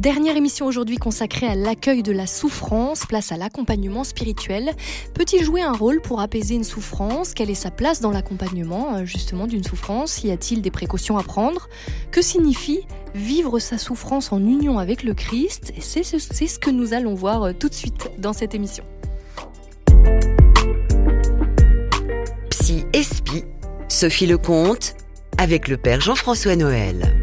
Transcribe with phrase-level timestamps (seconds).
[0.00, 4.72] Dernière émission aujourd'hui consacrée à l'accueil de la souffrance, place à l'accompagnement spirituel.
[5.12, 7.34] Peut-il jouer un rôle pour apaiser une souffrance?
[7.34, 10.24] Quelle est sa place dans l'accompagnement euh, justement d'une souffrance?
[10.24, 11.68] Y a-t-il des précautions à prendre?
[12.12, 12.80] Que signifie
[13.14, 15.74] vivre sa souffrance en union avec le Christ?
[15.80, 18.84] C'est ce que nous allons voir euh, tout de suite dans cette émission.
[22.48, 23.44] Psy Espi,
[23.90, 24.94] Sophie Lecomte,
[25.36, 27.19] avec le Père Jean-François Noël.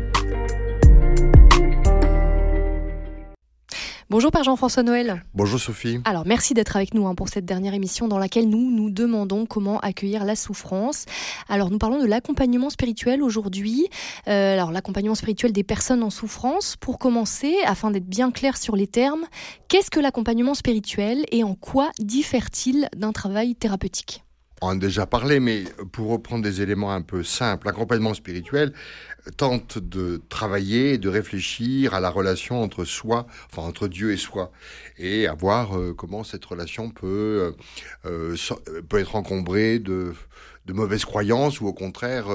[4.10, 5.22] Bonjour Père Jean-François Noël.
[5.34, 6.00] Bonjour Sophie.
[6.06, 9.46] Alors merci d'être avec nous hein, pour cette dernière émission dans laquelle nous nous demandons
[9.46, 11.04] comment accueillir la souffrance.
[11.50, 13.90] Alors nous parlons de l'accompagnement spirituel aujourd'hui.
[14.30, 16.78] Euh, alors l'accompagnement spirituel des personnes en souffrance.
[16.78, 19.26] Pour commencer, afin d'être bien clair sur les termes,
[19.68, 24.24] qu'est-ce que l'accompagnement spirituel et en quoi diffère-t-il d'un travail thérapeutique?
[24.62, 28.74] On a déjà parlé, mais pour reprendre des éléments un peu simples, l'accompagnement spirituel
[29.36, 34.52] tente de travailler, de réfléchir à la relation entre soi, enfin entre Dieu et soi,
[34.98, 37.54] et à voir euh, comment cette relation peut
[38.06, 40.14] euh, euh, peut être encombrée de
[40.68, 42.28] de mauvaises croyances ou au contraire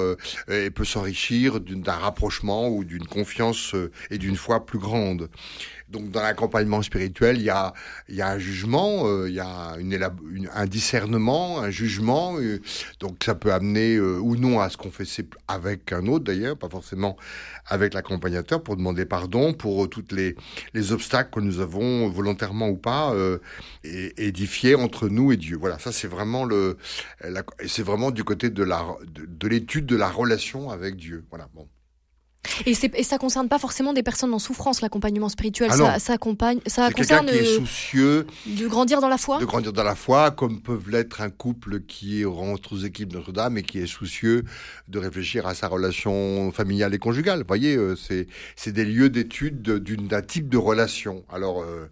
[0.47, 3.75] elle peut s'enrichir d'un rapprochement ou d'une confiance
[4.09, 5.29] et d'une foi plus grande.
[5.93, 7.71] Donc dans l'accompagnement spirituel, il y a,
[8.09, 9.75] y a un jugement, euh, il y a
[10.55, 12.35] un discernement, un jugement.
[12.39, 12.59] Euh,
[12.99, 16.67] donc ça peut amener euh, ou non à se confesser avec un autre d'ailleurs, pas
[16.67, 17.15] forcément
[17.67, 20.35] avec l'accompagnateur, pour demander pardon pour toutes les,
[20.73, 23.13] les obstacles que nous avons volontairement ou pas
[23.83, 25.57] édifiés entre nous et Dieu.
[25.57, 26.77] Voilà, ça c'est vraiment le,
[27.67, 31.25] c'est vraiment du côté de la de l'étude de la relation avec Dieu.
[31.29, 31.49] Voilà.
[31.53, 31.67] Bon.
[32.65, 35.69] Et, et ça concerne pas forcément des personnes en souffrance, l'accompagnement spirituel.
[35.71, 39.39] Ah ça, ça, accompagne, ça concerne qui est soucieux de grandir dans la foi.
[39.39, 43.57] De grandir dans la foi, comme peuvent l'être un couple qui rentre aux équipes Notre-Dame
[43.57, 44.43] et qui est soucieux
[44.87, 47.39] de réfléchir à sa relation familiale et conjugale.
[47.39, 51.23] Vous voyez, euh, c'est des lieux d'étude d'un type de relation.
[51.31, 51.89] Alors, euh,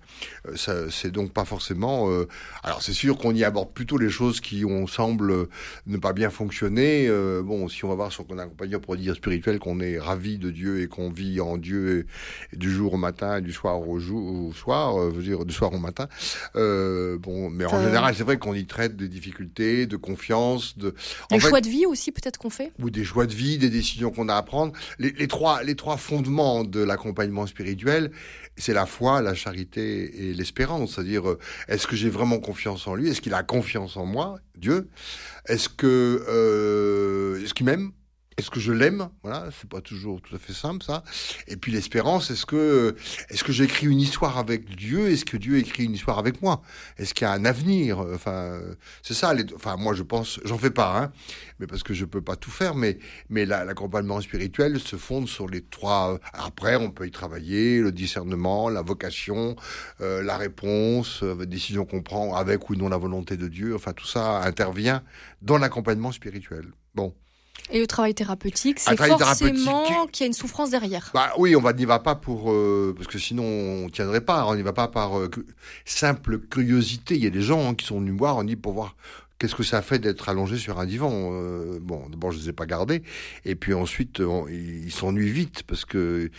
[0.68, 2.09] euh c'est donc pas forcément.
[2.12, 2.28] Euh,
[2.64, 5.47] alors, c'est sûr qu'on y aborde plutôt les choses qui on semble
[5.88, 7.09] ne pas bien fonctionner.
[7.44, 10.52] bon, si on va voir sur qu'on accompagne pour dire spirituel, qu'on est ravi de
[10.52, 12.06] Dieu et qu'on vit en Dieu
[12.52, 15.53] du jour au matin et du soir au, jour, au soir, euh, veux dire du
[15.53, 16.07] soir au matin.
[16.56, 20.94] Euh, bon, mais en général, c'est vrai qu'on y traite des difficultés, de confiance, de
[21.29, 22.72] des choix de vie aussi peut-être qu'on fait?
[22.79, 24.74] Ou des choix de vie, des décisions qu'on a à prendre.
[25.00, 28.12] Les, les, trois, les trois fondements de l'accompagnement spirituel,
[28.58, 30.96] c'est la foi, la charité et l'espérance.
[30.96, 33.09] C'est-à-dire, euh, est-ce que j'ai vraiment confiance en lui?
[33.09, 34.90] Est-ce qu'il a confiance en moi, Dieu?
[35.47, 37.91] Est-ce que euh, est-ce qu'il m'aime?
[38.41, 39.09] Est-ce que je l'aime?
[39.22, 41.03] Voilà, c'est pas toujours tout à fait simple ça.
[41.47, 42.96] Et puis l'espérance, est-ce que
[43.29, 45.09] est-ce que j'écris une histoire avec Dieu?
[45.09, 46.63] Est-ce que Dieu écrit une histoire avec moi?
[46.97, 48.00] Est-ce qu'il y a un avenir?
[48.00, 48.59] Enfin,
[49.03, 49.35] c'est ça.
[49.56, 51.12] Enfin, moi, je pense, j'en fais pas, hein,
[51.59, 52.74] mais parce que je peux pas tout faire.
[52.74, 52.97] Mais
[53.29, 56.19] mais l'accompagnement spirituel se fonde sur les trois.
[56.34, 59.56] Après, on peut y travailler le discernement, la vocation,
[60.02, 63.75] euh, la réponse, euh, la décision qu'on prend avec ou non la volonté de Dieu.
[63.75, 65.03] Enfin, tout ça intervient
[65.44, 66.66] dans l'accompagnement spirituel.
[66.96, 67.13] Bon.
[67.72, 71.10] Et le travail thérapeutique, c'est forcément qu'il y a une souffrance derrière.
[71.14, 74.46] Bah oui, on n'y va pas pour euh, parce que sinon on tiendrait pas.
[74.46, 75.30] On n'y va pas par euh,
[75.86, 77.16] simple curiosité.
[77.16, 78.96] Il y a des gens hein, qui sont venus me voir, on dit pour voir
[79.41, 82.50] qu'est-ce que ça fait d'être allongé sur un divan euh, Bon, d'abord, je ne les
[82.50, 83.02] ai pas gardés.
[83.44, 86.29] Et puis ensuite, ils s'ennuient vite parce que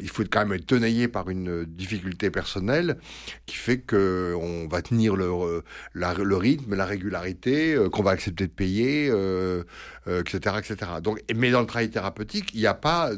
[0.00, 2.98] il faut quand même être tenaillé par une difficulté personnelle
[3.46, 5.62] qui fait que on va tenir le,
[5.94, 9.64] le rythme, la régularité, euh, qu'on va accepter de payer, euh,
[10.06, 10.92] etc., etc.
[11.02, 13.10] Donc, mais dans le travail thérapeutique, il n'y a pas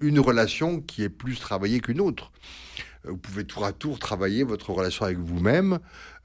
[0.00, 2.30] une relation qui est plus travaillée qu'une autre.
[3.04, 5.78] Vous pouvez tour à tour travailler votre relation avec vous-même,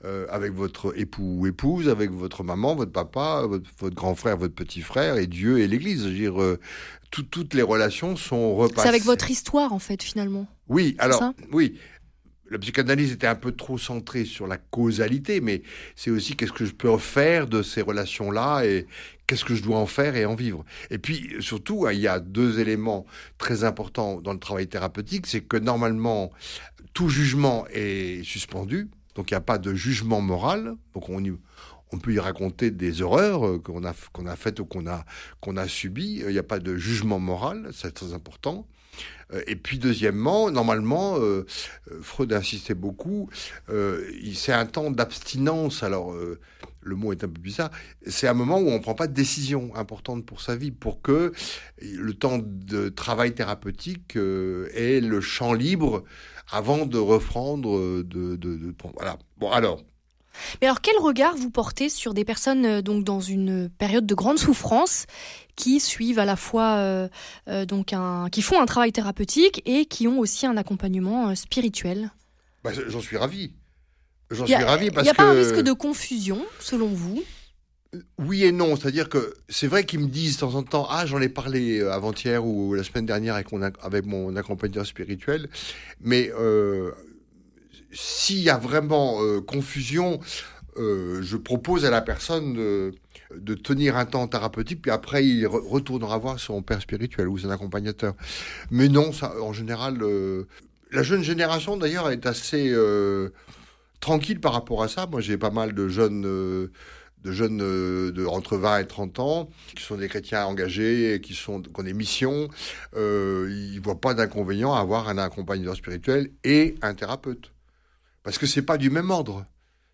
[0.05, 4.53] euh, avec votre époux ou épouse, avec votre maman, votre papa, votre, grand frère, votre
[4.53, 6.05] petit frère, et Dieu et l'Église.
[6.05, 6.59] Dire, euh,
[7.09, 8.83] toutes les relations sont repassées.
[8.83, 10.47] C'est avec votre histoire, en fait, finalement.
[10.67, 11.77] Oui, alors, oui.
[12.51, 15.63] La psychanalyse était un peu trop centrée sur la causalité, mais
[15.95, 18.85] c'est aussi qu'est-ce que je peux faire de ces relations-là et
[19.25, 20.63] qu'est-ce que je dois en faire et en vivre.
[20.91, 23.07] Et puis surtout, hein, il y a deux éléments
[23.39, 26.31] très importants dans le travail thérapeutique, c'est que normalement
[26.93, 30.75] tout jugement est suspendu, donc il n'y a pas de jugement moral.
[30.93, 31.23] Donc on,
[31.95, 35.05] on peut y raconter des horreurs euh, qu'on a, a faites ou qu'on a,
[35.55, 36.21] a subies.
[36.25, 38.67] Il n'y a pas de jugement moral, c'est très important.
[39.33, 41.45] Euh, et puis deuxièmement, normalement, euh,
[42.01, 43.29] Freud insistait beaucoup,
[44.33, 45.83] c'est un temps d'abstinence.
[45.83, 46.13] Alors,
[46.81, 47.71] le mot est un peu bizarre.
[48.05, 51.01] C'est un moment où on ne prend pas de décision importante pour sa vie, pour
[51.01, 51.31] que
[51.81, 56.03] le temps de travail thérapeutique ait le champ libre
[56.51, 58.03] avant de reprendre,
[58.95, 59.17] voilà.
[59.37, 59.81] Bon, alors,
[60.61, 64.15] Mais alors, quel regard vous portez sur des personnes euh, donc dans une période de
[64.15, 65.05] grande souffrance
[65.55, 67.07] qui suivent à la fois euh,
[67.47, 71.35] euh, donc un, qui font un travail thérapeutique et qui ont aussi un accompagnement euh,
[71.35, 72.11] spirituel?
[72.63, 73.53] Bah, J'en suis ravi.
[74.31, 76.43] J'en Il suis a, ravi il parce y a que pas un risque de confusion,
[76.59, 77.23] selon vous?
[78.17, 81.05] Oui et non, c'est-à-dire que c'est vrai qu'ils me disent de temps en temps ah
[81.05, 85.47] j'en ai parlé avant-hier ou la semaine dernière avec mon avec mon accompagnateur spirituel,
[86.01, 86.29] mais
[87.91, 90.19] s'il y a vraiment euh, confusion,
[90.77, 92.93] euh, je propose à la personne de,
[93.55, 97.49] tenir un temps thérapeutique, puis après il re- retournera voir son père spirituel ou son
[97.49, 98.13] accompagnateur.
[98.71, 99.11] Mais non,
[99.41, 100.45] en général, euh,
[100.91, 102.73] la jeune génération d'ailleurs est assez
[103.99, 105.07] tranquille par rapport à ça.
[105.07, 106.21] Moi, j'ai pas mal de jeunes.
[106.21, 111.61] de jeunes de entre 20 et 30 ans qui sont des chrétiens engagés, qui sont
[111.61, 112.49] qui ont des missions,
[112.95, 117.54] ils voient pas d'inconvénient à avoir un accompagnateur spirituel et un thérapeute.
[118.25, 119.45] Parce que c'est pas du même ordre.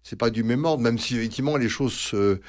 [0.01, 2.39] C'est pas du même ordre, même si effectivement les choses se,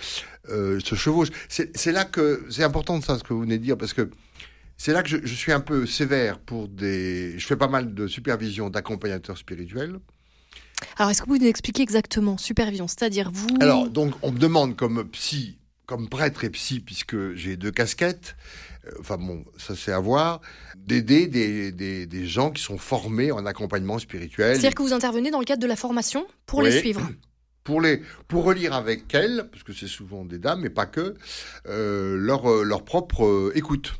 [0.49, 1.33] euh, se chevauchent.
[1.49, 4.09] C'est là que c'est important de ça ce que vous venez de dire parce que
[4.79, 7.39] c'est là que je, je suis un peu sévère pour des.
[7.39, 9.99] Je fais pas mal de supervision d'accompagnateurs spirituels.
[10.97, 12.89] Alors, est-ce que vous nous expliquez exactement supervision?
[12.89, 15.59] C'est-à-dire vous Alors, donc, on me demande comme psy,
[15.93, 18.35] comme prêtre et psy, puisque j'ai deux casquettes,
[18.87, 20.41] euh, enfin bon, ça c'est à voir,
[20.79, 24.55] d'aider des, des, des gens qui sont formés en accompagnement spirituel.
[24.57, 26.71] c'est-à-dire que vous intervenez dans le cadre de la formation pour Oui.
[26.71, 27.07] les suivre
[27.65, 31.15] Pour, les, pour relire avec elles, parce que c'est souvent des dames, mais pas que,
[31.69, 33.93] euh, leur, euh, leur propre euh, écoute.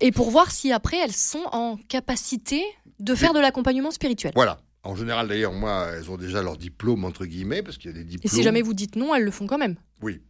[0.00, 2.62] et pour voir si après elles sont en capacité
[2.98, 4.32] de faire de l'accompagnement spirituel.
[4.34, 4.60] Voilà.
[4.82, 7.96] En général, d'ailleurs, moi, elles ont déjà leur diplôme, entre guillemets, parce qu'il y a
[7.96, 8.30] des Et diplômes.
[8.34, 9.76] si jamais vous dites non, elles le font quand même.
[10.02, 10.20] Oui.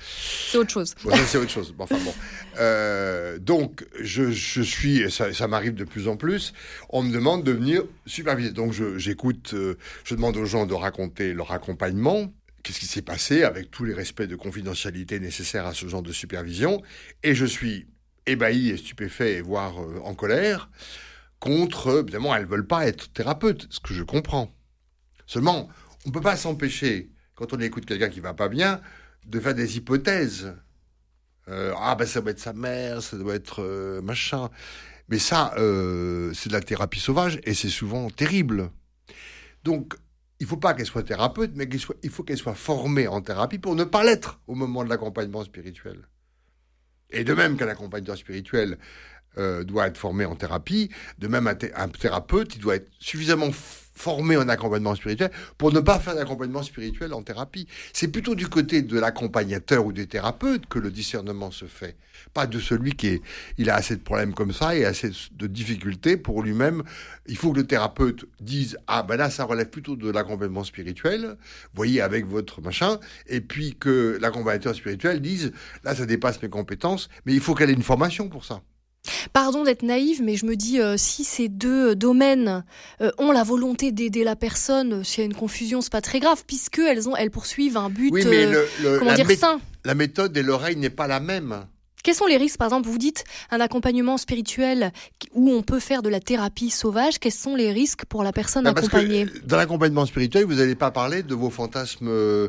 [0.00, 0.94] C'est autre chose.
[1.04, 1.72] Bon, c'est autre chose.
[1.72, 2.12] Bon, Enfin bon.
[2.58, 6.52] Euh, donc, je, je suis, ça, ça m'arrive de plus en plus,
[6.88, 8.52] on me demande de venir superviser.
[8.52, 12.32] Donc, je- j'écoute, euh, je demande aux gens de raconter leur accompagnement,
[12.62, 16.12] qu'est-ce qui s'est passé, avec tous les respects de confidentialité nécessaires à ce genre de
[16.12, 16.82] supervision?
[17.22, 17.86] Et je suis
[18.26, 20.68] ébahi et stupéfait, et voire euh, en colère,
[21.38, 24.52] contre, évidemment, elles veulent pas être thérapeutes, ce que je comprends.
[25.26, 25.68] Seulement,
[26.04, 28.80] on ne peut pas s'empêcher, quand on écoute quelqu'un qui va pas bien,
[29.26, 30.54] de faire des hypothèses.
[31.48, 34.50] Euh, ah ben ça doit être sa mère, ça doit être euh, machin.
[35.08, 38.70] Mais ça, euh, c'est de la thérapie sauvage et c'est souvent terrible.
[39.64, 39.94] Donc,
[40.38, 43.58] il faut pas qu'elle soit thérapeute, mais soit, il faut qu'elle soit formée en thérapie
[43.58, 46.06] pour ne pas l'être au moment de l'accompagnement spirituel.
[47.10, 48.78] Et de même qu'un accompagnateur spirituel
[49.38, 52.90] euh, doit être formé en thérapie, de même un, thé- un thérapeute, il doit être
[52.98, 57.66] suffisamment formé en accompagnement spirituel pour ne pas faire d'accompagnement spirituel en thérapie.
[57.92, 61.96] C'est plutôt du côté de l'accompagnateur ou des thérapeutes que le discernement se fait,
[62.32, 63.22] pas de celui qui est,
[63.58, 66.82] il a assez de problèmes comme ça et assez de difficultés pour lui-même.
[67.26, 71.36] Il faut que le thérapeute dise ah ben là ça relève plutôt de l'accompagnement spirituel,
[71.74, 75.52] voyez avec votre machin, et puis que l'accompagnateur spirituel dise
[75.84, 78.62] là ça dépasse mes compétences, mais il faut qu'elle ait une formation pour ça.
[79.32, 82.64] Pardon d'être naïve, mais je me dis, euh, si ces deux domaines
[83.00, 86.02] euh, ont la volonté d'aider la personne, euh, s'il y a une confusion, c'est pas
[86.02, 89.14] très grave, puisque elles, ont, elles poursuivent un but, Oui, mais euh, le, le- comment
[89.14, 89.58] dire, mé- sain.
[89.84, 91.64] la méthode et l'oreille n'est pas la même.
[92.02, 94.92] Quels sont les risques Par exemple, vous dites un accompagnement spirituel
[95.34, 97.18] où on peut faire de la thérapie sauvage.
[97.18, 99.26] Quels sont les risques pour la personne accompagnée?
[99.44, 102.48] dans l'accompagnement spirituel, vous n'allez pas parler de vos fantasmes euh,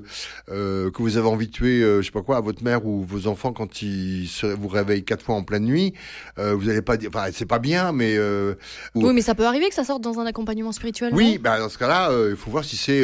[0.50, 2.86] euh, que vous avez envie de tuer, euh, je sais pas quoi, à votre mère
[2.86, 5.94] ou vos enfants quand ils se, vous réveillent quatre fois en pleine nuit.
[6.40, 8.54] Euh, vous n'allez pas dire, enfin, c'est pas bien, mais euh,
[8.96, 11.14] ou- Oui, mais ça peut arriver que ça sorte dans un accompagnement spirituel.
[11.14, 13.04] oui, bah, dans ce cas-là, il faut voir si c'est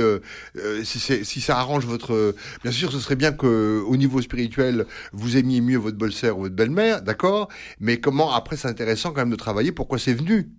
[0.83, 2.36] si, si ça arrange votre.
[2.63, 6.44] bien sûr, ce serait bien que au niveau spirituel, vous aimiez mieux votre belle-sœur ou
[6.44, 7.50] votre belle-mère, d'accord?
[7.79, 9.72] Mais comment après, c'est intéressant quand même de travailler.
[9.72, 10.50] Pourquoi c'est venu?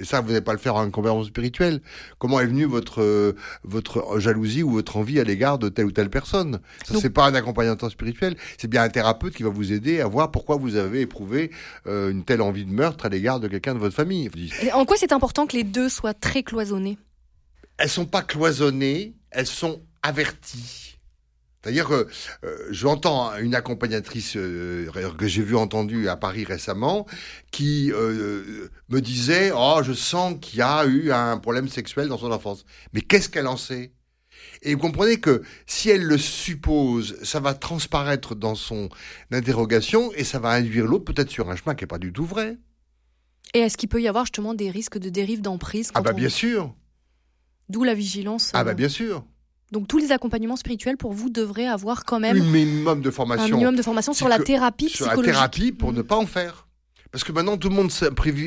[0.00, 1.80] Et ça, vous n'allez pas le faire en accompagnement spirituel.
[2.18, 3.34] Comment est venue votre euh,
[3.64, 6.60] votre jalousie ou votre envie à l'égard de telle ou telle personne?
[6.84, 8.36] Ça, c'est pas un accompagnateur spirituel.
[8.58, 11.50] C'est bien un thérapeute qui va vous aider à voir pourquoi vous avez éprouvé
[11.86, 14.30] euh, une telle envie de meurtre à l'égard de quelqu'un de votre famille.
[14.62, 16.98] Et En quoi c'est important que les deux soient très cloisonnés?
[17.76, 20.87] Elles sont pas cloisonnées, elles sont averties.
[21.62, 22.06] C'est-à-dire que
[22.44, 24.88] euh, j'entends une accompagnatrice euh,
[25.18, 27.06] que j'ai vue entendue à Paris récemment
[27.50, 32.18] qui euh, me disait oh je sens qu'il y a eu un problème sexuel dans
[32.18, 32.64] son enfance.
[32.92, 33.92] Mais qu'est-ce qu'elle en sait?
[34.62, 38.88] Et vous comprenez que si elle le suppose, ça va transparaître dans son
[39.32, 42.24] interrogation et ça va induire l'autre peut-être sur un chemin qui est pas du tout
[42.24, 42.56] vrai.
[43.54, 46.16] Et est-ce qu'il peut y avoir justement des risques de dérive d'emprise Ah bah on-
[46.16, 46.74] bien sûr.
[47.68, 48.50] D'où la vigilance.
[48.54, 49.24] Ah bah bien sûr.
[49.72, 53.12] Donc tous les accompagnements spirituels pour vous devraient avoir quand même Un minimum de un
[53.12, 53.54] formation.
[53.56, 55.32] minimum de formation sur la thérapie sur la psychologique.
[55.34, 55.96] thérapie pour Mhm.
[55.98, 56.64] ne pas en faire.
[57.10, 57.90] Parce que maintenant, tout le monde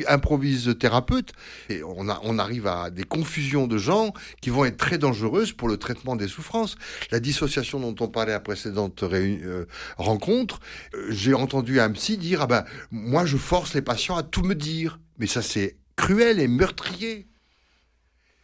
[0.06, 1.32] improvise thérapeute
[1.68, 5.52] et on, a, on arrive à des confusions de gens qui vont être très dangereuses
[5.52, 6.76] pour le traitement des souffrances.
[7.10, 9.66] La dissociation dont on parlait à précédente euh,
[9.98, 10.60] rencontre,
[10.94, 14.42] euh, j'ai entendu un psy dire, ah ben, moi, je force les patients à tout
[14.44, 15.00] me dire.
[15.18, 17.26] Mais ça, c'est cruel et meurtrier.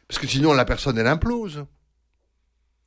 [0.09, 1.65] Parce que sinon, la personne, elle implose.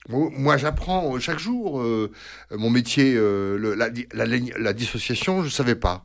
[0.09, 2.11] Moi, j'apprends chaque jour euh,
[2.51, 3.89] mon métier, la,
[4.57, 6.03] la, dissociation, je savais pas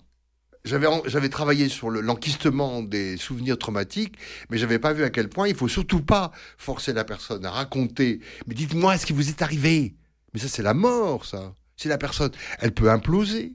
[0.67, 4.17] j'avais travaillé sur l'enquistement des souvenirs traumatiques,
[4.51, 7.51] mais j'avais pas vu à quel point il faut surtout pas forcer la personne à
[7.51, 8.21] raconter.
[8.47, 9.95] Mais dites-moi, ce qui vous est arrivé?
[10.35, 11.55] Mais ça, c'est la mort, ça.
[11.77, 13.55] C'est la personne, elle peut imploser.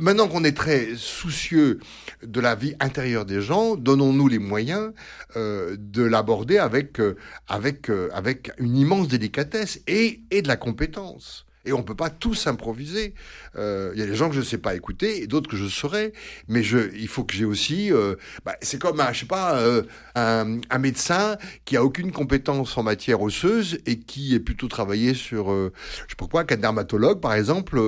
[0.00, 1.80] Maintenant qu'on est très soucieux
[2.22, 4.92] de la vie intérieure des gens, donnons-nous les moyens
[5.36, 7.16] euh, de l'aborder avec euh,
[7.48, 11.45] avec euh, avec une immense délicatesse et et de la compétence.
[11.66, 13.14] Et on peut pas tous improviser.
[13.56, 15.56] Euh, il y a des gens que je ne sais pas écouter et d'autres que
[15.56, 16.12] je saurais.
[16.48, 17.92] Mais je, il faut que j'ai aussi.
[17.92, 19.82] Euh, bah, c'est comme un, je sais pas, euh,
[20.14, 25.14] un, un, médecin qui a aucune compétence en matière osseuse et qui est plutôt travaillé
[25.14, 25.70] sur, je
[26.08, 27.80] sais pas quoi, qu'un dermatologue par exemple,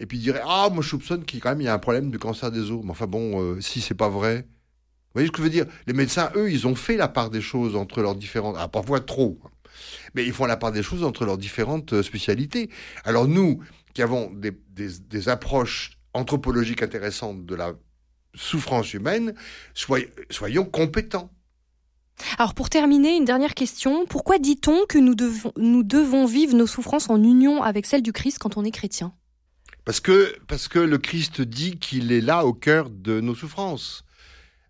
[0.00, 2.18] et puis dirait ah moi je soupçonne qu'il quand même y a un problème de
[2.18, 2.80] cancer des os.
[2.82, 4.46] Mais enfin bon, si c'est pas vrai.
[5.16, 5.64] Vous voyez ce que je veux dire?
[5.86, 8.56] Les médecins, eux, ils ont fait la part des choses entre leurs différentes...
[8.58, 9.38] Ah, parfois trop
[10.14, 12.70] mais ils font la part des choses entre leurs différentes euh, spécialités.
[13.04, 13.62] Alors nous,
[13.94, 17.72] qui avons des, approches anthropologiques intéressantes de la
[18.34, 19.34] souffrance humaine,
[20.30, 21.30] soyons compétents.
[22.38, 24.06] Alors pour terminer, une dernière question.
[24.06, 28.12] Pourquoi dit-on que nous devons, nous devons vivre nos souffrances en union avec celles du
[28.12, 29.12] Christ quand on est chrétien?
[29.84, 34.04] Parce que, parce que le Christ dit qu'il est là au cœur de nos souffrances.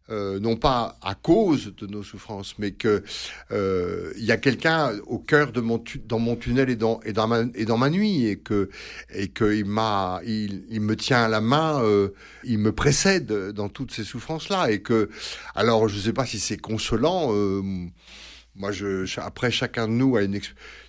[0.09, 3.03] Euh, non pas à cause de nos souffrances, mais que
[3.51, 7.13] euh, il y a quelqu'un au cœur de mon dans mon tunnel et dans et
[7.13, 8.71] dans ma et dans ma nuit et que
[9.13, 12.11] et que il m'a il, il, me tient à la main, euh,
[12.45, 15.11] il me précède dans toutes ces souffrances là et que
[15.57, 17.33] alors je sais pas si c'est consolant.
[18.59, 20.41] Moi, je, après, chacun de nous a une.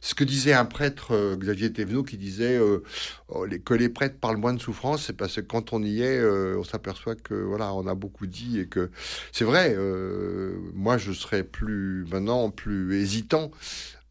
[0.02, 2.84] Ce que disait un prêtre, euh, Xavier Thévenot, qui disait euh,
[3.28, 6.18] oh, que les prêtres parlent moins de souffrance, c'est parce que quand on y est,
[6.18, 8.90] euh, on s'aperçoit que voilà, on a beaucoup dit et que
[9.32, 9.76] c'est vrai.
[10.74, 13.52] moi, je serais plus maintenant plus hésitant,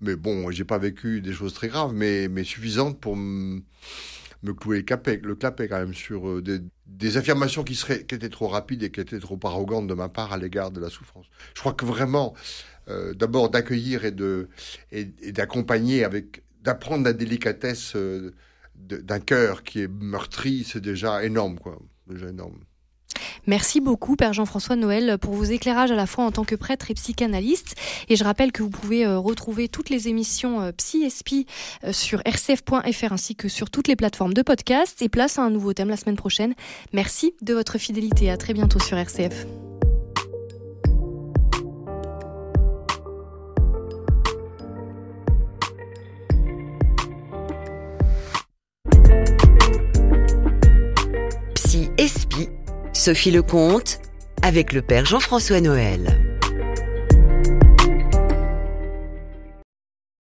[0.00, 3.62] mais bon, j'ai pas vécu des choses très graves, mais mais suffisantes pour me
[4.58, 8.28] clouer le clapet, le clapet quand même sur des, des affirmations qui seraient qui étaient
[8.28, 11.26] trop rapides et qui étaient trop arrogantes de ma part à l'égard de la souffrance.
[11.54, 12.34] Je crois que vraiment
[12.88, 14.48] euh, d'abord d'accueillir et de
[14.92, 18.32] et, d'accompagner avec d'apprendre la délicatesse euh,
[18.74, 22.58] d'un cœur qui est meurtri, c'est déjà énorme, quoi, déjà énorme.
[23.46, 26.90] Merci beaucoup, Père Jean-François Noël, pour vos éclairages à la fois en tant que prêtre
[26.90, 27.74] et psychanalyste.
[28.08, 31.46] Et je rappelle que vous pouvez euh, retrouver toutes les émissions Psy
[31.92, 35.02] sur rcf.fr ainsi que sur toutes les plateformes de podcast.
[35.02, 36.54] Et place à un nouveau thème la semaine prochaine.
[36.92, 38.30] Merci de votre fidélité.
[38.30, 39.46] À très bientôt sur RCF.
[53.06, 54.00] Sophie Lecomte
[54.42, 56.25] avec le Père Jean-François Noël.